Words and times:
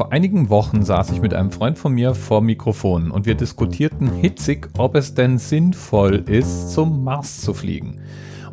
Vor 0.00 0.12
einigen 0.12 0.48
Wochen 0.48 0.82
saß 0.82 1.10
ich 1.10 1.20
mit 1.20 1.34
einem 1.34 1.50
Freund 1.50 1.78
von 1.78 1.92
mir 1.92 2.14
vor 2.14 2.40
Mikrofonen 2.40 3.10
und 3.10 3.26
wir 3.26 3.34
diskutierten 3.34 4.10
hitzig, 4.10 4.70
ob 4.78 4.94
es 4.94 5.12
denn 5.12 5.36
sinnvoll 5.36 6.24
ist, 6.26 6.70
zum 6.70 7.04
Mars 7.04 7.42
zu 7.42 7.52
fliegen. 7.52 8.00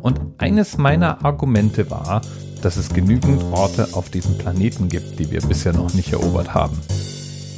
Und 0.02 0.20
eines 0.36 0.76
meiner 0.76 1.24
Argumente 1.24 1.90
war, 1.90 2.20
dass 2.60 2.76
es 2.76 2.90
genügend 2.90 3.42
Orte 3.44 3.88
auf 3.92 4.10
diesem 4.10 4.36
Planeten 4.36 4.90
gibt, 4.90 5.18
die 5.18 5.30
wir 5.30 5.40
bisher 5.40 5.72
noch 5.72 5.94
nicht 5.94 6.12
erobert 6.12 6.52
haben. 6.52 6.76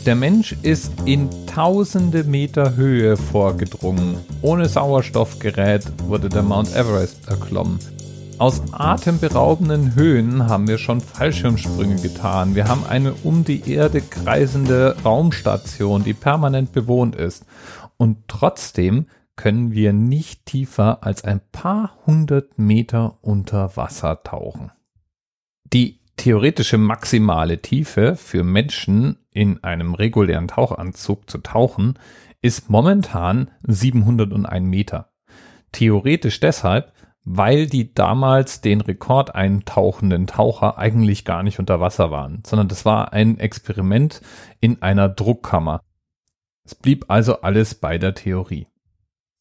Der 0.07 0.15
Mensch 0.15 0.55
ist 0.63 0.93
in 1.05 1.29
tausende 1.47 2.23
Meter 2.23 2.77
Höhe 2.77 3.17
vorgedrungen. 3.17 4.19
Ohne 4.41 4.69
Sauerstoffgerät 4.69 5.83
wurde 6.07 6.29
der 6.29 6.45
Mount 6.45 6.77
Everest 6.77 7.29
erklommen. 7.29 7.81
Aus 8.41 8.63
atemberaubenden 8.73 9.95
Höhen 9.97 10.49
haben 10.49 10.67
wir 10.67 10.79
schon 10.79 11.03
Fallschirmsprünge 11.03 11.97
getan. 11.97 12.55
Wir 12.55 12.69
haben 12.69 12.87
eine 12.87 13.13
um 13.13 13.45
die 13.45 13.71
Erde 13.71 14.01
kreisende 14.01 14.97
Raumstation, 15.05 16.05
die 16.05 16.15
permanent 16.15 16.73
bewohnt 16.73 17.17
ist. 17.17 17.45
Und 17.99 18.29
trotzdem 18.29 19.09
können 19.37 19.73
wir 19.73 19.93
nicht 19.93 20.47
tiefer 20.47 21.05
als 21.05 21.23
ein 21.23 21.43
paar 21.53 21.99
hundert 22.07 22.59
Meter 22.59 23.19
unter 23.21 23.77
Wasser 23.77 24.23
tauchen. 24.23 24.73
Die 25.71 26.01
theoretische 26.17 26.79
maximale 26.79 27.61
Tiefe 27.61 28.17
für 28.17 28.43
Menschen 28.43 29.19
in 29.35 29.63
einem 29.63 29.93
regulären 29.93 30.49
Tauchanzug 30.49 31.29
zu 31.29 31.43
tauchen 31.43 31.99
ist 32.41 32.71
momentan 32.71 33.51
701 33.65 34.67
Meter. 34.67 35.13
Theoretisch 35.73 36.41
deshalb, 36.41 36.95
weil 37.33 37.67
die 37.67 37.95
damals 37.95 38.61
den 38.61 38.81
Rekord 38.81 39.37
eintauchenden 39.37 40.27
Taucher 40.27 40.79
eigentlich 40.79 41.25
gar 41.25 41.45
nicht 41.45 41.61
unter 41.61 41.79
Wasser 41.79 42.11
waren, 42.11 42.43
sondern 42.45 42.67
das 42.67 42.85
war 42.85 43.13
ein 43.13 43.39
Experiment 43.39 44.21
in 44.59 44.83
einer 44.83 45.09
Druckkammer. 45.09 45.81
Es 46.65 46.75
blieb 46.75 47.05
also 47.07 47.43
alles 47.43 47.77
bei 47.77 47.99
der 47.99 48.15
Theorie. 48.15 48.67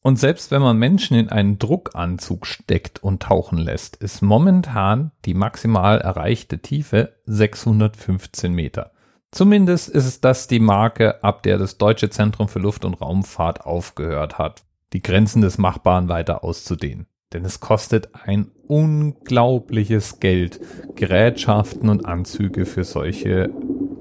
Und 0.02 0.20
selbst 0.20 0.52
wenn 0.52 0.62
man 0.62 0.78
Menschen 0.78 1.16
in 1.16 1.30
einen 1.30 1.58
Druckanzug 1.58 2.46
steckt 2.46 3.02
und 3.02 3.24
tauchen 3.24 3.58
lässt, 3.58 3.96
ist 3.96 4.22
momentan 4.22 5.10
die 5.24 5.34
maximal 5.34 6.00
erreichte 6.00 6.60
Tiefe 6.60 7.16
615 7.26 8.52
Meter. 8.52 8.92
Zumindest 9.32 9.88
ist 9.88 10.06
es 10.06 10.20
das 10.20 10.46
die 10.46 10.60
Marke, 10.60 11.24
ab 11.24 11.42
der 11.42 11.58
das 11.58 11.76
Deutsche 11.76 12.08
Zentrum 12.08 12.46
für 12.46 12.60
Luft- 12.60 12.84
und 12.84 13.00
Raumfahrt 13.00 13.66
aufgehört 13.66 14.38
hat, 14.38 14.62
die 14.92 15.02
Grenzen 15.02 15.42
des 15.42 15.58
Machbaren 15.58 16.08
weiter 16.08 16.44
auszudehnen. 16.44 17.06
Denn 17.32 17.44
es 17.44 17.60
kostet 17.60 18.08
ein 18.24 18.48
unglaubliches 18.66 20.18
Geld, 20.18 20.60
Gerätschaften 20.96 21.88
und 21.88 22.04
Anzüge 22.04 22.66
für 22.66 22.82
solche, 22.82 23.50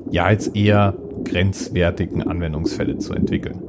ja 0.09 0.31
jetzt 0.31 0.55
eher 0.55 0.95
grenzwertigen 1.25 2.23
Anwendungsfälle 2.23 2.97
zu 2.97 3.13
entwickeln. 3.13 3.61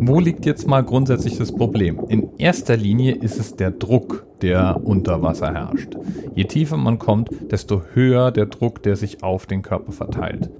Wo 0.00 0.20
liegt 0.20 0.46
jetzt 0.46 0.68
mal 0.68 0.84
grundsätzlich 0.84 1.36
das 1.36 1.52
Problem? 1.52 2.00
In 2.08 2.38
erster 2.38 2.76
Linie 2.76 3.16
ist 3.16 3.40
es 3.40 3.56
der 3.56 3.72
Druck, 3.72 4.24
der 4.40 4.80
unter 4.84 5.20
Wasser 5.22 5.52
herrscht. 5.52 5.96
Je 6.36 6.44
tiefer 6.44 6.76
man 6.76 7.00
kommt, 7.00 7.30
desto 7.50 7.82
höher 7.94 8.30
der 8.30 8.46
Druck, 8.46 8.84
der 8.84 8.94
sich 8.94 9.24
auf 9.24 9.46
den 9.46 9.62
Körper 9.62 9.90
verteilt. 9.90 10.50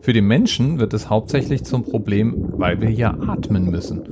Für 0.00 0.12
den 0.12 0.26
Menschen 0.26 0.78
wird 0.78 0.94
es 0.94 1.10
hauptsächlich 1.10 1.64
zum 1.64 1.82
Problem, 1.82 2.52
weil 2.56 2.80
wir 2.80 2.90
ja 2.90 3.16
atmen 3.26 3.70
müssen. 3.70 4.04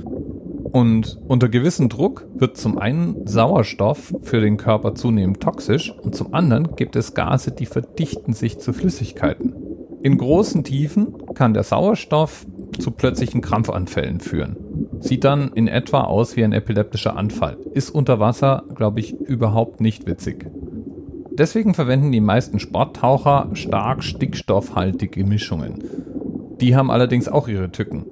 Und 0.73 1.19
unter 1.27 1.49
gewissem 1.49 1.87
Druck 1.87 2.25
wird 2.33 2.57
zum 2.57 2.79
einen 2.79 3.27
Sauerstoff 3.27 4.11
für 4.23 4.41
den 4.41 4.57
Körper 4.57 4.95
zunehmend 4.95 5.39
toxisch 5.39 5.93
und 6.01 6.15
zum 6.15 6.33
anderen 6.33 6.75
gibt 6.75 6.95
es 6.95 7.13
Gase, 7.13 7.51
die 7.51 7.67
verdichten 7.67 8.33
sich 8.33 8.57
zu 8.57 8.73
Flüssigkeiten. 8.73 9.53
In 10.01 10.17
großen 10.17 10.63
Tiefen 10.63 11.13
kann 11.35 11.53
der 11.53 11.61
Sauerstoff 11.61 12.47
zu 12.79 12.89
plötzlichen 12.89 13.41
Krampfanfällen 13.41 14.19
führen. 14.19 14.57
Sieht 14.99 15.23
dann 15.23 15.51
in 15.53 15.67
etwa 15.67 16.05
aus 16.05 16.35
wie 16.35 16.43
ein 16.43 16.53
epileptischer 16.53 17.15
Anfall. 17.15 17.55
Ist 17.75 17.91
unter 17.91 18.19
Wasser, 18.19 18.63
glaube 18.73 18.99
ich, 18.99 19.13
überhaupt 19.13 19.79
nicht 19.79 20.07
witzig. 20.07 20.49
Deswegen 21.37 21.75
verwenden 21.75 22.11
die 22.11 22.19
meisten 22.19 22.57
Sporttaucher 22.57 23.49
stark 23.53 24.03
stickstoffhaltige 24.03 25.23
Mischungen. 25.23 25.83
Die 26.59 26.75
haben 26.75 26.89
allerdings 26.89 27.27
auch 27.27 27.47
ihre 27.47 27.71
Tücken. 27.71 28.05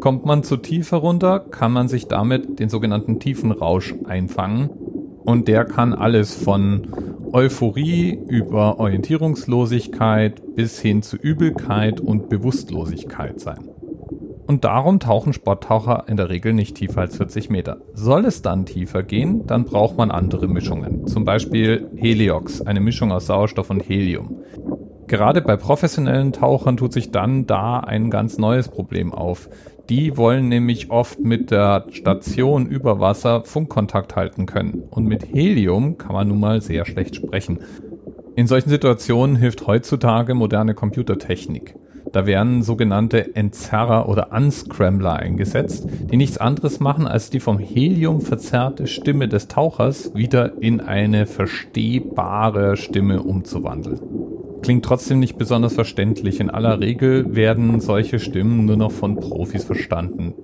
Kommt 0.00 0.24
man 0.24 0.42
zu 0.42 0.56
tief 0.56 0.92
herunter, 0.92 1.40
kann 1.40 1.72
man 1.72 1.88
sich 1.88 2.08
damit 2.08 2.58
den 2.58 2.70
sogenannten 2.70 3.20
Tiefenrausch 3.20 3.94
einfangen. 4.06 4.70
Und 5.24 5.46
der 5.46 5.66
kann 5.66 5.92
alles 5.92 6.34
von 6.34 6.88
Euphorie 7.32 8.18
über 8.26 8.80
Orientierungslosigkeit 8.80 10.56
bis 10.56 10.80
hin 10.80 11.02
zu 11.02 11.16
Übelkeit 11.16 12.00
und 12.00 12.28
Bewusstlosigkeit 12.28 13.38
sein. 13.40 13.68
Und 14.46 14.64
darum 14.64 14.98
tauchen 14.98 15.32
Sporttaucher 15.32 16.04
in 16.08 16.16
der 16.16 16.28
Regel 16.28 16.54
nicht 16.54 16.76
tiefer 16.76 17.02
als 17.02 17.16
40 17.16 17.50
Meter. 17.50 17.76
Soll 17.94 18.24
es 18.24 18.42
dann 18.42 18.66
tiefer 18.66 19.04
gehen, 19.04 19.46
dann 19.46 19.64
braucht 19.64 19.96
man 19.96 20.10
andere 20.10 20.48
Mischungen. 20.48 21.06
Zum 21.06 21.24
Beispiel 21.24 21.88
Heliox, 21.94 22.60
eine 22.60 22.80
Mischung 22.80 23.12
aus 23.12 23.26
Sauerstoff 23.26 23.70
und 23.70 23.88
Helium. 23.88 24.40
Gerade 25.06 25.40
bei 25.40 25.56
professionellen 25.56 26.32
Tauchern 26.32 26.76
tut 26.76 26.92
sich 26.92 27.10
dann 27.10 27.46
da 27.46 27.80
ein 27.80 28.10
ganz 28.10 28.38
neues 28.38 28.68
Problem 28.68 29.12
auf. 29.12 29.48
Die 29.90 30.16
wollen 30.16 30.48
nämlich 30.48 30.92
oft 30.92 31.18
mit 31.18 31.50
der 31.50 31.84
Station 31.90 32.66
über 32.66 33.00
Wasser 33.00 33.42
Funkkontakt 33.44 34.14
halten 34.14 34.46
können. 34.46 34.84
Und 34.88 35.06
mit 35.06 35.34
Helium 35.34 35.98
kann 35.98 36.12
man 36.12 36.28
nun 36.28 36.38
mal 36.38 36.62
sehr 36.62 36.84
schlecht 36.84 37.16
sprechen. 37.16 37.58
In 38.36 38.46
solchen 38.46 38.70
Situationen 38.70 39.34
hilft 39.34 39.66
heutzutage 39.66 40.34
moderne 40.34 40.74
Computertechnik. 40.74 41.74
Da 42.12 42.24
werden 42.24 42.62
sogenannte 42.62 43.34
Entzerrer 43.34 44.08
oder 44.08 44.30
Unscrambler 44.32 45.16
eingesetzt, 45.16 45.88
die 45.90 46.16
nichts 46.16 46.38
anderes 46.38 46.78
machen, 46.78 47.08
als 47.08 47.30
die 47.30 47.40
vom 47.40 47.58
Helium 47.58 48.20
verzerrte 48.20 48.86
Stimme 48.86 49.26
des 49.26 49.48
Tauchers 49.48 50.14
wieder 50.14 50.62
in 50.62 50.80
eine 50.80 51.26
verstehbare 51.26 52.76
Stimme 52.76 53.24
umzuwandeln. 53.24 54.00
Klingt 54.62 54.84
trotzdem 54.84 55.20
nicht 55.20 55.38
besonders 55.38 55.74
verständlich. 55.74 56.40
In 56.40 56.50
aller 56.50 56.80
Regel 56.80 57.34
werden 57.34 57.80
solche 57.80 58.18
Stimmen 58.18 58.66
nur 58.66 58.76
noch 58.76 58.92
von 58.92 59.16
Profis 59.16 59.64
verstanden. 59.64 60.34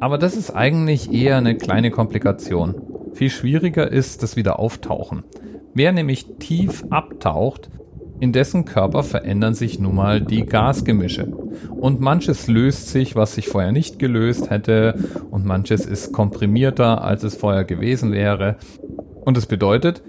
Aber 0.00 0.18
das 0.18 0.36
ist 0.36 0.50
eigentlich 0.50 1.12
eher 1.12 1.36
eine 1.36 1.56
kleine 1.56 1.90
Komplikation. 1.90 2.74
Viel 3.14 3.30
schwieriger 3.30 3.90
ist 3.90 4.22
das 4.22 4.36
Wiederauftauchen. 4.36 5.22
Wer 5.72 5.92
nämlich 5.92 6.26
tief 6.38 6.84
abtaucht, 6.90 7.70
in 8.20 8.32
dessen 8.32 8.64
Körper 8.64 9.02
verändern 9.02 9.54
sich 9.54 9.78
nun 9.78 9.94
mal 9.94 10.20
die 10.20 10.46
Gasgemische. 10.46 11.26
Und 11.70 12.00
manches 12.00 12.46
löst 12.46 12.88
sich, 12.88 13.16
was 13.16 13.34
sich 13.34 13.48
vorher 13.48 13.72
nicht 13.72 13.98
gelöst 13.98 14.50
hätte, 14.50 14.94
und 15.30 15.44
manches 15.44 15.84
ist 15.84 16.12
komprimierter, 16.12 17.02
als 17.02 17.22
es 17.22 17.36
vorher 17.36 17.64
gewesen 17.64 18.12
wäre. 18.12 18.56
Und 19.24 19.36
das 19.36 19.46
bedeutet, 19.46 20.02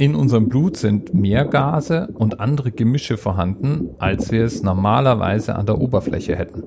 in 0.00 0.14
unserem 0.14 0.48
Blut 0.48 0.78
sind 0.78 1.12
mehr 1.12 1.44
Gase 1.44 2.08
und 2.14 2.40
andere 2.40 2.72
Gemische 2.72 3.18
vorhanden, 3.18 3.90
als 3.98 4.32
wir 4.32 4.44
es 4.44 4.62
normalerweise 4.62 5.56
an 5.56 5.66
der 5.66 5.78
Oberfläche 5.78 6.34
hätten. 6.36 6.62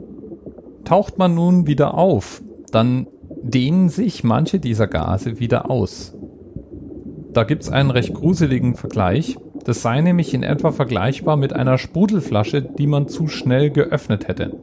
Taucht 0.85 1.17
man 1.17 1.33
nun 1.33 1.65
wieder 1.65 1.95
auf, 1.95 2.43
dann 2.71 3.07
dehnen 3.41 3.89
sich 3.89 4.23
manche 4.23 4.59
dieser 4.59 4.85
Gase 4.85 5.39
wieder 5.39 5.71
aus. 5.71 6.15
Da 7.33 7.43
gibt's 7.43 7.69
einen 7.69 7.89
recht 7.89 8.13
gruseligen 8.13 8.75
Vergleich. 8.75 9.35
Das 9.65 9.81
sei 9.81 10.01
nämlich 10.01 10.35
in 10.35 10.43
etwa 10.43 10.71
vergleichbar 10.71 11.35
mit 11.35 11.53
einer 11.53 11.79
Sprudelflasche, 11.79 12.61
die 12.61 12.85
man 12.85 13.07
zu 13.07 13.27
schnell 13.27 13.71
geöffnet 13.71 14.27
hätte. 14.27 14.55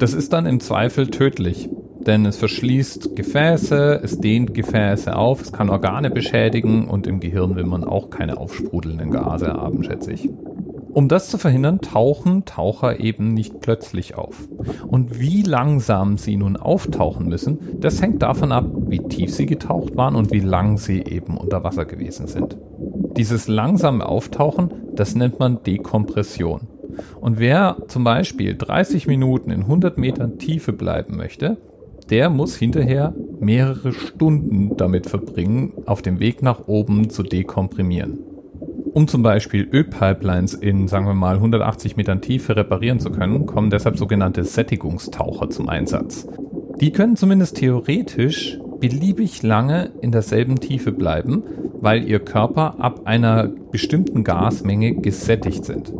Das 0.00 0.12
ist 0.12 0.32
dann 0.32 0.46
im 0.46 0.58
Zweifel 0.58 1.06
tödlich 1.06 1.70
denn 2.06 2.24
es 2.24 2.36
verschließt 2.36 3.16
Gefäße, 3.16 4.00
es 4.02 4.20
dehnt 4.20 4.54
Gefäße 4.54 5.14
auf, 5.14 5.42
es 5.42 5.52
kann 5.52 5.68
Organe 5.70 6.10
beschädigen 6.10 6.88
und 6.88 7.06
im 7.06 7.20
Gehirn 7.20 7.56
will 7.56 7.66
man 7.66 7.84
auch 7.84 8.10
keine 8.10 8.38
aufsprudelnden 8.38 9.10
Gase 9.10 9.52
haben, 9.52 9.82
schätze 9.82 10.12
ich. 10.12 10.28
Um 10.96 11.08
das 11.08 11.28
zu 11.28 11.36
verhindern, 11.36 11.82
tauchen 11.82 12.46
Taucher 12.46 13.00
eben 13.00 13.34
nicht 13.34 13.60
plötzlich 13.60 14.14
auf. 14.14 14.48
Und 14.86 15.20
wie 15.20 15.42
langsam 15.42 16.16
sie 16.16 16.36
nun 16.36 16.56
auftauchen 16.56 17.28
müssen, 17.28 17.58
das 17.80 18.00
hängt 18.00 18.22
davon 18.22 18.50
ab, 18.50 18.64
wie 18.86 19.00
tief 19.00 19.34
sie 19.34 19.44
getaucht 19.44 19.94
waren 19.94 20.16
und 20.16 20.32
wie 20.32 20.40
lang 20.40 20.78
sie 20.78 21.02
eben 21.02 21.36
unter 21.36 21.64
Wasser 21.64 21.84
gewesen 21.84 22.28
sind. 22.28 22.56
Dieses 23.14 23.46
langsame 23.46 24.06
Auftauchen, 24.06 24.70
das 24.94 25.14
nennt 25.14 25.38
man 25.38 25.62
Dekompression. 25.62 26.62
Und 27.20 27.38
wer 27.38 27.76
zum 27.88 28.04
Beispiel 28.04 28.56
30 28.56 29.06
Minuten 29.06 29.50
in 29.50 29.62
100 29.62 29.98
Metern 29.98 30.38
Tiefe 30.38 30.72
bleiben 30.72 31.18
möchte, 31.18 31.58
der 32.10 32.30
muss 32.30 32.56
hinterher 32.56 33.14
mehrere 33.40 33.92
Stunden 33.92 34.76
damit 34.76 35.06
verbringen, 35.06 35.72
auf 35.86 36.02
dem 36.02 36.20
Weg 36.20 36.42
nach 36.42 36.66
oben 36.66 37.10
zu 37.10 37.22
dekomprimieren. 37.22 38.18
Um 38.92 39.08
zum 39.08 39.22
Beispiel 39.22 39.68
Ölpipelines 39.70 40.54
in, 40.54 40.88
sagen 40.88 41.06
wir 41.06 41.14
mal, 41.14 41.34
180 41.34 41.96
Metern 41.96 42.22
Tiefe 42.22 42.56
reparieren 42.56 42.98
zu 42.98 43.10
können, 43.10 43.44
kommen 43.44 43.68
deshalb 43.68 43.98
sogenannte 43.98 44.44
Sättigungstaucher 44.44 45.50
zum 45.50 45.68
Einsatz. 45.68 46.26
Die 46.80 46.92
können 46.92 47.16
zumindest 47.16 47.58
theoretisch 47.58 48.58
beliebig 48.80 49.42
lange 49.42 49.90
in 50.00 50.12
derselben 50.12 50.56
Tiefe 50.60 50.92
bleiben, 50.92 51.42
weil 51.80 52.08
ihr 52.08 52.20
Körper 52.20 52.76
ab 52.78 53.02
einer 53.04 53.48
bestimmten 53.70 54.24
Gasmenge 54.24 54.94
gesättigt 54.94 55.64
sind. 55.64 55.92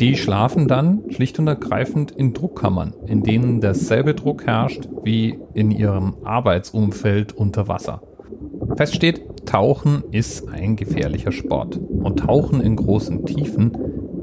Die 0.00 0.16
schlafen 0.16 0.66
dann 0.66 1.02
schlicht 1.10 1.38
und 1.38 1.46
ergreifend 1.46 2.10
in 2.10 2.32
Druckkammern, 2.32 2.94
in 3.06 3.22
denen 3.22 3.60
derselbe 3.60 4.14
Druck 4.14 4.46
herrscht 4.46 4.88
wie 5.04 5.38
in 5.52 5.70
ihrem 5.70 6.14
Arbeitsumfeld 6.24 7.34
unter 7.34 7.68
Wasser. 7.68 8.00
Fest 8.76 8.94
steht, 8.94 9.20
Tauchen 9.44 10.04
ist 10.10 10.48
ein 10.48 10.76
gefährlicher 10.76 11.32
Sport. 11.32 11.76
Und 11.76 12.20
Tauchen 12.20 12.62
in 12.62 12.76
großen 12.76 13.26
Tiefen 13.26 13.72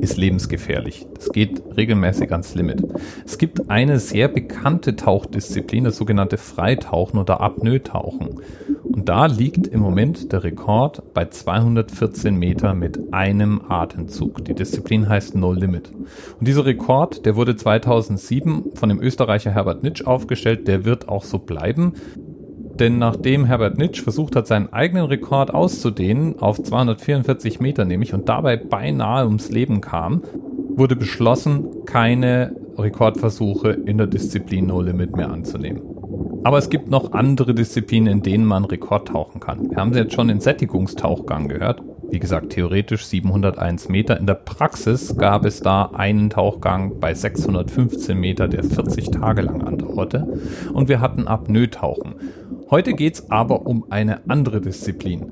ist 0.01 0.18
lebensgefährlich. 0.18 1.06
Das 1.13 1.29
geht 1.29 1.62
regelmäßig 1.75 2.31
ans 2.31 2.56
Limit. 2.56 2.83
Es 3.23 3.38
gibt 3.38 3.69
eine 3.69 4.00
sehr 4.00 4.30
bekannte 4.30 4.95
Tauchdisziplin, 4.95 5.83
das 5.83 5.97
sogenannte 5.97 6.38
Freitauchen 6.38 7.19
oder 7.19 7.39
Apnoe-Tauchen. 7.41 8.41
Und 8.97 9.07
da 9.07 9.27
liegt 9.27 9.67
im 9.67 9.79
Moment 9.79 10.31
der 10.31 10.44
Rekord 10.44 11.13
bei 11.13 11.25
214 11.25 12.35
Meter 12.35 12.73
mit 12.73 13.13
einem 13.13 13.61
Atemzug. 13.69 14.44
Die 14.44 14.55
Disziplin 14.55 15.07
heißt 15.07 15.35
No 15.35 15.53
Limit. 15.53 15.91
Und 16.39 16.47
dieser 16.47 16.65
Rekord, 16.65 17.23
der 17.27 17.35
wurde 17.35 17.55
2007 17.55 18.71
von 18.73 18.89
dem 18.89 18.99
Österreicher 18.99 19.51
Herbert 19.51 19.83
Nitsch 19.83 20.03
aufgestellt, 20.07 20.67
der 20.67 20.83
wird 20.83 21.09
auch 21.09 21.23
so 21.23 21.38
bleiben. 21.38 21.94
Denn 22.79 22.97
nachdem 22.97 23.45
Herbert 23.45 23.77
Nitsch 23.77 24.01
versucht 24.01 24.35
hat, 24.35 24.47
seinen 24.47 24.73
eigenen 24.73 25.05
Rekord 25.05 25.53
auszudehnen, 25.53 26.39
auf 26.39 26.63
244 26.63 27.59
Meter 27.59 27.85
nämlich, 27.85 28.15
und 28.15 28.27
dabei 28.27 28.57
beinahe 28.57 29.25
ums 29.25 29.51
Leben 29.51 29.79
kam, 29.79 30.23
wurde 30.75 30.95
beschlossen, 30.95 31.85
keine 31.85 32.55
Rekordversuche 32.75 33.69
in 33.69 33.99
der 33.99 34.07
Disziplin 34.07 34.65
No 34.65 34.81
Limit 34.81 35.15
mehr 35.15 35.29
anzunehmen. 35.29 35.96
Aber 36.43 36.57
es 36.57 36.69
gibt 36.69 36.89
noch 36.89 37.11
andere 37.13 37.53
Disziplinen, 37.53 38.11
in 38.11 38.23
denen 38.23 38.45
man 38.45 38.65
Rekord 38.65 39.09
tauchen 39.09 39.39
kann. 39.39 39.69
Wir 39.69 39.77
haben 39.77 39.93
jetzt 39.93 40.13
schon 40.13 40.27
den 40.27 40.39
Sättigungstauchgang 40.39 41.47
gehört. 41.47 41.81
Wie 42.09 42.19
gesagt, 42.19 42.51
theoretisch 42.51 43.05
701 43.05 43.89
Meter. 43.89 44.17
In 44.17 44.27
der 44.27 44.35
Praxis 44.35 45.17
gab 45.17 45.45
es 45.45 45.59
da 45.59 45.91
einen 45.93 46.29
Tauchgang 46.29 46.99
bei 46.99 47.13
615 47.13 48.17
Meter, 48.17 48.47
der 48.47 48.63
40 48.63 49.11
Tage 49.11 49.41
lang 49.41 49.61
andauerte. 49.61 50.39
Und 50.73 50.87
wir 50.87 51.01
hatten 51.01 51.27
Apnoe-Tauchen. 51.27 52.15
Heute 52.69 52.93
geht's 52.93 53.29
aber 53.29 53.65
um 53.65 53.85
eine 53.89 54.29
andere 54.29 54.61
Disziplin. 54.61 55.25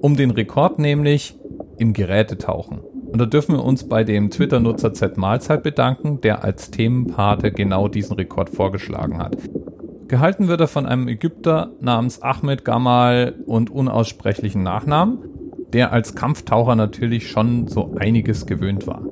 Um 0.00 0.16
den 0.16 0.30
Rekord 0.30 0.78
nämlich 0.78 1.38
im 1.76 1.92
Gerätetauchen. 1.92 2.80
Und 2.80 3.20
da 3.20 3.26
dürfen 3.26 3.54
wir 3.54 3.64
uns 3.64 3.88
bei 3.88 4.04
dem 4.04 4.30
Twitter-Nutzer 4.30 4.92
Z 4.92 5.16
Mahlzeit 5.16 5.62
bedanken, 5.62 6.20
der 6.20 6.44
als 6.44 6.70
Themenpate 6.70 7.52
genau 7.52 7.88
diesen 7.88 8.16
Rekord 8.16 8.50
vorgeschlagen 8.50 9.18
hat. 9.18 9.36
Gehalten 10.08 10.48
wird 10.48 10.62
er 10.62 10.68
von 10.68 10.86
einem 10.86 11.06
Ägypter 11.06 11.72
namens 11.80 12.22
Ahmed 12.22 12.64
Gamal 12.64 13.34
und 13.46 13.70
unaussprechlichen 13.70 14.62
Nachnamen, 14.62 15.18
der 15.74 15.92
als 15.92 16.14
Kampftaucher 16.14 16.76
natürlich 16.76 17.28
schon 17.28 17.68
so 17.68 17.94
einiges 17.98 18.46
gewöhnt 18.46 18.86
war. 18.86 19.02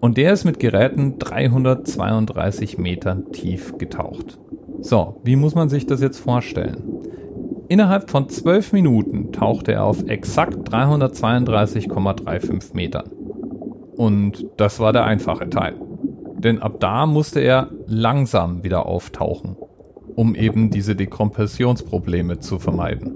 Und 0.00 0.16
der 0.16 0.32
ist 0.32 0.44
mit 0.44 0.58
Geräten 0.58 1.18
332 1.18 2.78
Metern 2.78 3.30
tief 3.32 3.76
getaucht. 3.76 4.38
So, 4.80 5.20
wie 5.22 5.36
muss 5.36 5.54
man 5.54 5.68
sich 5.68 5.84
das 5.84 6.00
jetzt 6.00 6.18
vorstellen? 6.18 6.82
Innerhalb 7.68 8.08
von 8.08 8.30
12 8.30 8.72
Minuten 8.72 9.32
tauchte 9.32 9.72
er 9.72 9.84
auf 9.84 10.08
exakt 10.08 10.70
332,35 10.70 12.74
Metern. 12.74 13.10
Und 13.96 14.46
das 14.56 14.80
war 14.80 14.94
der 14.94 15.04
einfache 15.04 15.50
Teil. 15.50 15.74
Denn 16.38 16.62
ab 16.62 16.80
da 16.80 17.04
musste 17.04 17.40
er 17.40 17.68
langsam 17.86 18.64
wieder 18.64 18.86
auftauchen, 18.86 19.58
um 20.18 20.34
eben 20.34 20.70
diese 20.70 20.96
Dekompressionsprobleme 20.96 22.40
zu 22.40 22.58
vermeiden. 22.58 23.14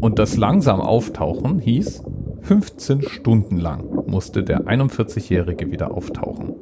Und 0.00 0.18
das 0.18 0.36
langsam 0.36 0.80
auftauchen 0.80 1.60
hieß, 1.60 2.02
15 2.42 3.02
Stunden 3.02 3.58
lang 3.58 4.02
musste 4.08 4.42
der 4.42 4.62
41-Jährige 4.62 5.70
wieder 5.70 5.92
auftauchen. 5.94 6.56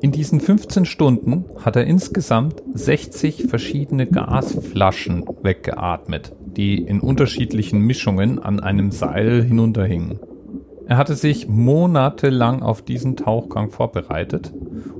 In 0.00 0.10
diesen 0.10 0.40
15 0.40 0.86
Stunden 0.86 1.44
hat 1.62 1.76
er 1.76 1.84
insgesamt 1.84 2.62
60 2.72 3.44
verschiedene 3.48 4.06
Gasflaschen 4.06 5.26
weggeatmet, 5.42 6.32
die 6.56 6.78
in 6.78 7.00
unterschiedlichen 7.00 7.82
Mischungen 7.82 8.38
an 8.38 8.58
einem 8.58 8.90
Seil 8.90 9.42
hinunterhingen. 9.42 10.18
Er 10.86 10.96
hatte 10.96 11.14
sich 11.14 11.46
monatelang 11.46 12.62
auf 12.62 12.80
diesen 12.80 13.16
Tauchgang 13.16 13.70
vorbereitet, 13.70 14.50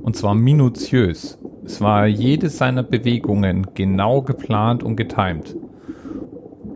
und 0.03 0.15
zwar 0.15 0.35
minutiös. 0.35 1.39
Es 1.65 1.81
war 1.81 2.07
jede 2.07 2.49
seiner 2.49 2.83
Bewegungen 2.83 3.67
genau 3.73 4.21
geplant 4.21 4.83
und 4.83 4.95
getimt. 4.95 5.55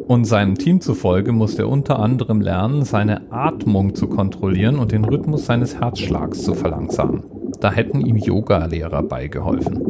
Und 0.07 0.23
seinem 0.23 0.55
Team 0.55 0.79
zufolge 0.79 1.33
musste 1.33 1.63
er 1.63 1.69
unter 1.69 1.99
anderem 1.99 2.39
lernen, 2.39 2.85
seine 2.85 3.29
Atmung 3.29 3.93
zu 3.93 4.07
kontrollieren 4.07 4.79
und 4.79 4.93
den 4.93 5.03
Rhythmus 5.03 5.45
seines 5.45 5.81
Herzschlags 5.81 6.43
zu 6.43 6.53
verlangsamen. 6.53 7.23
Da 7.59 7.71
hätten 7.71 7.99
ihm 7.99 8.15
Yoga-Lehrer 8.15 9.03
beigeholfen. 9.03 9.85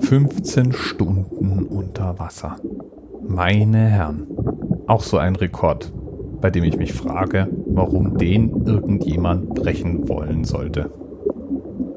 15 0.00 0.72
Stunden 0.72 1.64
unter 1.64 2.18
Wasser. 2.18 2.56
Meine 3.26 3.78
Herren. 3.78 4.26
Auch 4.88 5.02
so 5.02 5.18
ein 5.18 5.36
Rekord, 5.36 5.92
bei 6.40 6.50
dem 6.50 6.64
ich 6.64 6.76
mich 6.76 6.92
frage, 6.92 7.48
warum 7.66 8.18
den 8.18 8.64
irgendjemand 8.66 9.54
brechen 9.54 10.08
wollen 10.08 10.44
sollte. 10.44 10.90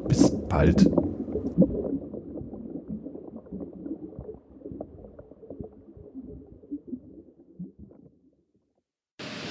Bis 0.07 0.31
bald. 0.49 0.89